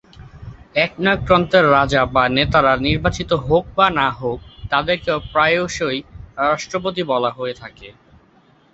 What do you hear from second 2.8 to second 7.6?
নির্বাচিত হোক বা না হোক, তাদেরকেও প্রায়শই রাষ্ট্রপতি বলা হয়ে